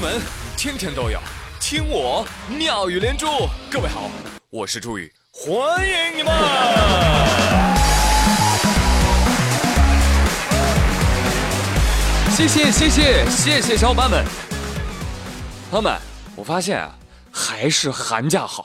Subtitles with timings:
[0.00, 0.18] 闻
[0.56, 1.20] 天天都有，
[1.60, 3.26] 听我妙语连珠。
[3.70, 4.10] 各位好，
[4.48, 6.32] 我是朱宇，欢迎你们！
[12.30, 14.24] 谢谢谢谢谢谢小伙伴们，
[15.70, 15.94] 朋友们，
[16.34, 16.94] 我发现啊，
[17.30, 18.64] 还是寒假好，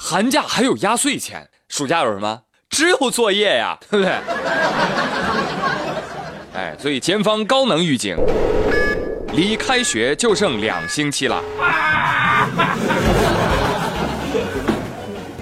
[0.00, 2.40] 寒假还有压岁钱，暑假有什么？
[2.70, 4.14] 只有作业呀，对不对？
[6.54, 8.16] 哎，所以前方高能预警。
[9.34, 11.42] 离开学就剩两星期了，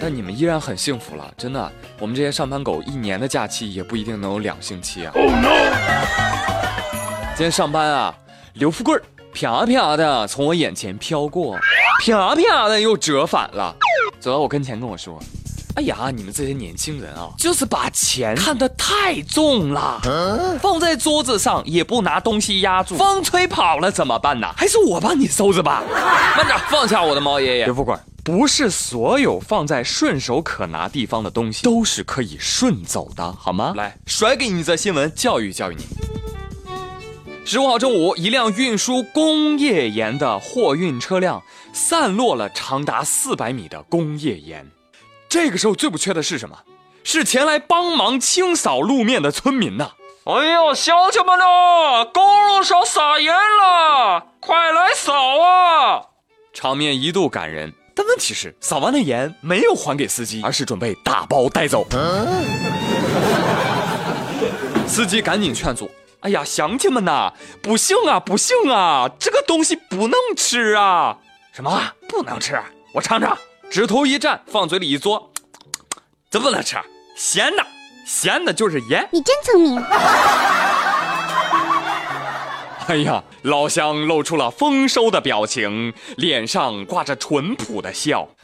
[0.01, 1.73] 但你们依然很幸福了，真的。
[1.99, 5.13] 我们这些上班狗一年的假期也不一定能有两星期啊。
[7.35, 8.15] 今天上班啊，
[8.55, 9.01] 刘富贵
[9.33, 11.57] 啪啪的从我眼前飘过，
[12.05, 13.75] 啪啪的又折返了，
[14.21, 15.19] 走到我跟前跟我说。
[15.77, 20.01] 哎呀，你们这些年轻人啊，就是把钱看得太重了，
[20.63, 24.51] 放在桌子上也不拿东西压住，风吹跑了怎么办呢？
[24.57, 25.85] 还是我帮你收着吧。
[26.35, 27.67] 慢点，放下我的猫爷爷。
[27.67, 33.75] 刘副官，不是所有放在顺手可拿地方的东西都是可以顺走的，好吗？
[33.77, 35.85] 来，甩给你一则新闻，教育教育你。
[37.45, 41.43] 十五号中午，一辆运输工业盐的货运车辆
[41.75, 44.67] 散落了长达四百米的工业盐。
[45.37, 46.57] 这个时候最不缺的是什么？
[47.05, 49.91] 是前来帮忙清扫路面的村民呐！
[50.25, 56.01] 哎呦，乡亲们呐，公路上撒盐了，快来扫啊！
[56.55, 61.87] 场面一度感人，但问题是，扫完的盐没有还给司机，而是准备打包带走。
[64.89, 65.91] 司机赶紧劝阻
[66.21, 67.31] ：“哎呀，乡亲们呐，
[67.63, 71.19] 不行啊，不行啊，这个东西不能吃啊！
[71.53, 71.79] 什么
[72.09, 72.59] 不能吃？
[72.95, 73.37] 我尝尝。”
[73.71, 75.23] 指头一蘸，放嘴里一嘬，
[76.31, 76.77] 怎么能吃，
[77.17, 77.67] 咸的，
[78.07, 79.09] 咸的就是盐。
[79.13, 79.83] 你真聪明。
[82.87, 88.29] 哎呀，老乡露出了丰收的表情，脸上挂着淳朴的笑。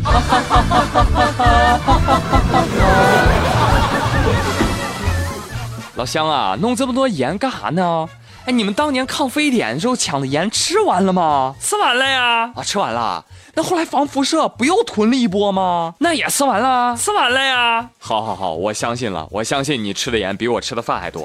[5.94, 8.08] 老乡啊，弄这么多盐干啥呢？
[8.44, 11.54] 哎，你们当年抗非典时候抢的盐吃完了吗？
[11.60, 12.52] 吃完了呀。
[12.56, 13.24] 啊，吃完了。
[13.54, 15.94] 那后来防辐射不又囤了一波吗？
[15.98, 17.88] 那也吃完了，吃完了呀。
[17.98, 21.24] 好好好，我相信了，我相信你吃的盐比我吃的饭还多。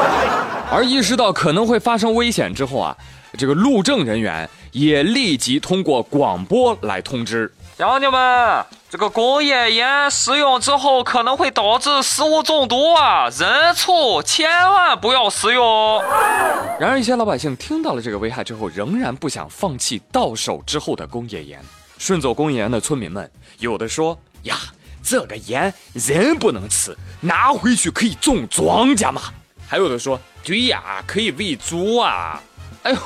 [0.72, 2.96] 而意识到可能会发生危险之后啊，
[3.36, 8.64] 这个路政人员也立即通过广播来通知乡亲们。
[8.90, 16.02] 这个工业盐使用之后可能会导致食物中毒啊，人畜千万不要食用。
[16.80, 21.60] 然而，一些老百姓听到了这个危害之后，仍然不想放弃到手之后的工业盐。
[21.98, 24.56] 顺走工业盐的村民们，有的说：“呀，
[25.02, 29.20] 这个盐人不能吃，拿回去可以种庄稼嘛。”
[29.68, 32.42] 还有的说：“对呀，可以喂猪啊。”
[32.84, 32.98] 哎呦，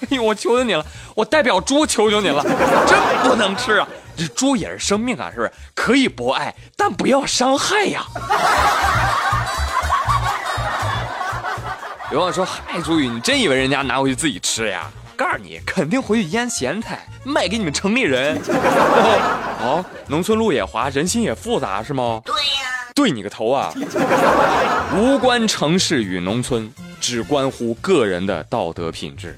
[0.10, 0.84] 哎呦，我求求你了，
[1.14, 2.42] 我代表猪求求你了，
[2.86, 3.88] 真不能吃啊！
[4.16, 5.52] 这猪也是生命啊，是不是？
[5.74, 8.04] 可以博爱，但不要伤害呀。
[12.12, 14.90] 有网友说：“嗨，朱宇，你真以为人家拿回去自己吃呀？
[15.16, 18.36] 告诉你，肯定回去腌咸菜卖给你们城里人。
[19.62, 22.20] 哦，农村路也滑，人心也复杂，是吗？
[22.24, 23.72] 对呀，对你个头啊！
[24.96, 29.36] 无关城市与农村，只关乎个人的道德品质。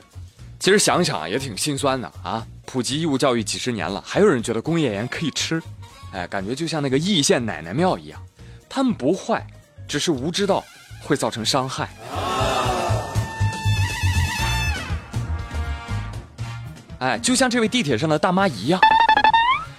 [0.59, 5.63] 其实想想也挺心酸的啊。”普及义务教育几十年了，还有人觉得工业盐可以吃，
[6.13, 8.21] 哎，感觉就像那个易县奶奶庙一样，
[8.69, 9.47] 他们不坏，
[9.87, 10.65] 只是无知道
[11.01, 11.89] 会造成伤害。
[16.99, 18.81] 哎，就像这位地铁上的大妈一样，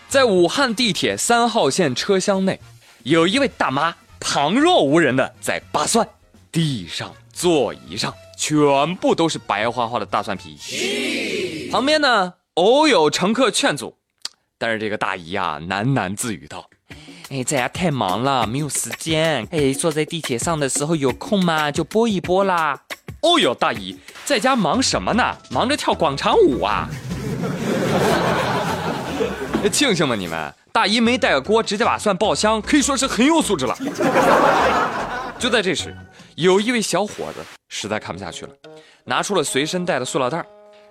[0.07, 2.57] 在武汉地铁三号线车厢内，
[3.03, 6.07] 有一位大妈旁若无人的在扒蒜，
[6.53, 12.35] 地上、座椅上全部都是白花花的大蒜皮，旁边呢。
[12.53, 13.95] 偶有乘客劝阻，
[14.57, 16.67] 但是这个大姨啊喃喃自语道
[17.29, 19.47] ：“哎，在家太忙了，没有时间。
[19.51, 22.81] 哎，坐在地铁上的时候有空嘛，就播一播啦。”
[23.21, 25.35] 哦哟，大姨在家忙什么呢？
[25.51, 26.87] 忙着跳广场舞啊！
[29.71, 33.77] 庆幸吧你们，大姨没带个锅，直接把蒜爆香，可以说是很有素质了。
[35.39, 35.95] 就在这时，
[36.35, 38.51] 有一位小伙子实在看不下去了，
[39.03, 40.43] 拿出了随身带的塑料袋，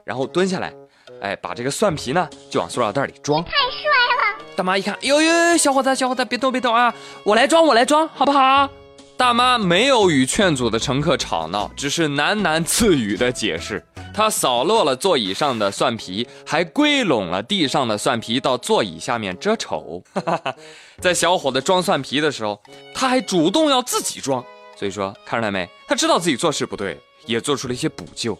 [0.04, 0.72] 然后蹲下来。
[1.20, 3.42] 哎，把这个蒜皮呢，就往塑料袋里装。
[3.42, 4.44] 太帅了！
[4.54, 6.94] 大妈一看，哟哟，小伙子，小伙子，别动，别动啊！
[7.24, 8.68] 我来装，我来装，好不好？
[9.16, 13.82] 大妈没有与劝阻的乘客吵闹，只是喃喃自语的解释。
[14.14, 20.02] 她扫落了座椅上的蒜皮，还归拢了地上的蒜皮到座椅下面遮丑。
[21.00, 22.62] 在小伙子装蒜皮的时候，
[22.94, 24.44] 他还主动要自己装。
[24.76, 25.68] 所以说，看出来没？
[25.86, 28.38] 他知道自己做事不对，也做出了一些补救。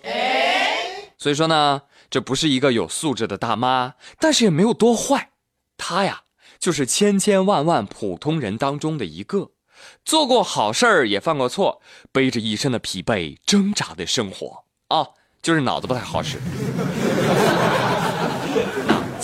[1.18, 1.82] 所以说呢。
[2.08, 5.30] 这不是一个有素质的大妈，但是也没有多坏。
[5.76, 6.20] 她呀，
[6.60, 9.50] 就是千千万万普通人当中的一个，
[10.04, 11.82] 做过好事儿，也犯过错，
[12.12, 15.04] 背着一身的疲惫，挣扎的生活啊，
[15.42, 16.38] 就是脑子不太好使。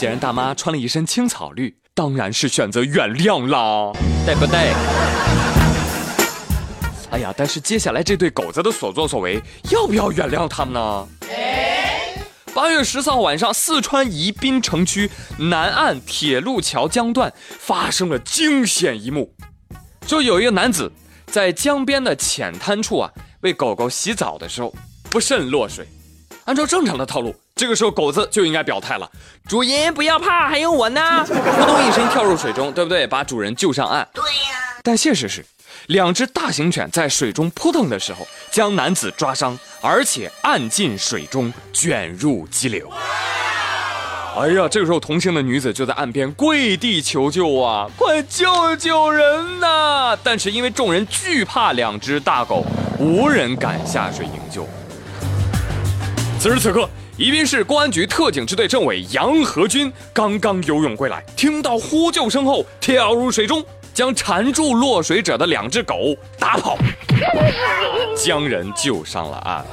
[0.03, 3.93] 既然大妈穿了一身青草绿，当然是选择原谅啦，
[4.27, 4.75] 对不对？
[7.13, 9.41] 哎呀，但是接下来这对狗子的所作所为，
[9.71, 11.09] 要不要原谅他们呢？
[12.53, 15.09] 八月十四号晚上，四川宜宾城区
[15.39, 19.33] 南岸铁路桥江段发生了惊险一幕，
[20.05, 20.91] 就有一个男子
[21.27, 23.09] 在江边的浅滩处啊，
[23.43, 24.75] 为狗狗洗澡的时候
[25.09, 25.87] 不慎落水。
[26.45, 29.09] 按照正常的套路，这个时候狗子就应该表态了
[29.49, 33.07] ：“主人不要怕，还有我呢！” 扑通一声跳入水中，对不对？
[33.07, 34.07] 把主人救上岸。
[34.13, 34.79] 对呀。
[34.83, 35.45] 但现实是。
[35.87, 42.89] 两只大型犬在水中扑腾的时候，将男子抓伤，而且按进水中，卷入激流。
[44.37, 50.17] 哎呀，这个时候同行的女子就在岸边跪地求救啊，快救救人呐！
[50.23, 52.65] 但是因为众人惧怕两只大狗，
[52.99, 54.69] 无人敢下水营救。
[56.43, 63.65] 此时此刻，宜宾市公安局特警支队政委杨和军刚刚游泳归来，听到呼救声后跳入水中。
[63.95, 66.77] 将缠住落水者的两只狗打跑，
[68.17, 69.65] 将人救上了岸。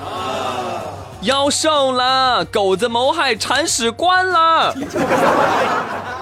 [1.21, 4.75] 要瘦了，狗子谋害铲屎官了。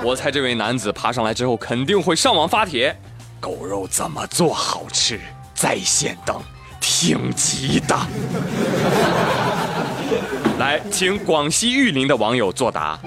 [0.01, 2.97] 我猜这位男子爬上来之后肯定会上网发帖：
[3.41, 5.19] 狗肉怎么做好吃？
[5.53, 6.41] 在线等，
[6.79, 7.97] 挺急的。
[10.91, 13.00] 请广西玉林的网友作答：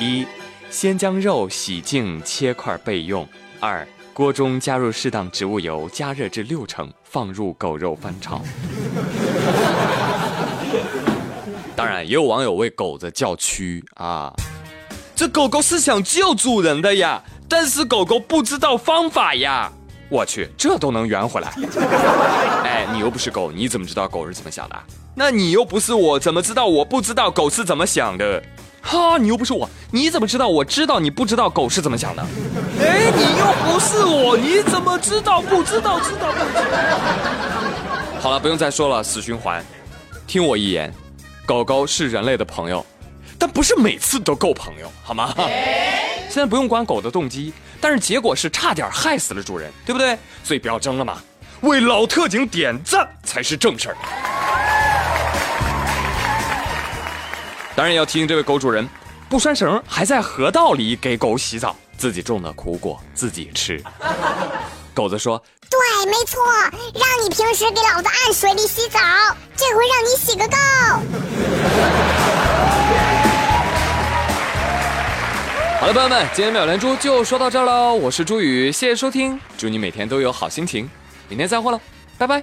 [0.00, 0.26] 一，
[0.70, 3.24] 先将肉洗净切块备用；
[3.60, 3.86] 二。
[4.14, 8.42] 锅中加入适当植物油，加热至六成，放入狗肉翻炒。
[11.76, 14.34] 当然，也有网友为狗子叫屈啊！
[15.14, 19.70] 这狗狗是想救主人的呀，但是狗狗不知道方法呀！
[20.08, 21.54] 我去，这都能圆回来？
[22.64, 24.76] 哎，你又不是狗，你怎么知道狗是怎么想的？
[25.18, 28.40] 那你又不是我，怎么知道我不知道狗是怎么想的？
[28.80, 32.24] 哈，你又不是我，你怎么知道我知道你不知道狗是怎么想的？
[32.80, 38.20] 哎，你又不是我，你怎么知道不知道知道不知道？
[38.20, 39.60] 好了，不用再说了，死循环。
[40.28, 40.94] 听我一言，
[41.44, 42.86] 狗狗是人类的朋友，
[43.36, 45.34] 但不是每次都够朋友，好吗？
[46.30, 50.16] 现在不用管狗的动机，但是结果是差点害死了主人，对不对？
[50.44, 51.18] 所以不要争了嘛，
[51.62, 53.96] 为老特警点赞才是正事儿。
[57.78, 58.88] 当然要提醒这位狗主人，
[59.28, 63.80] 不拴绳还在河道里给狗洗澡，自己种的苦果自己吃。
[64.92, 65.40] 狗子说
[65.70, 66.42] ：“对，没错，
[66.92, 68.98] 让你平时给老子按水里洗澡，
[69.54, 70.56] 这回让你洗个够。”
[75.78, 80.90] 好了，朋友们，今天妙连珠就说到这儿喽，我是朱宇，谢谢收听，祝你每天都有好心情，
[81.28, 81.80] 明天再会了，
[82.18, 82.42] 拜拜。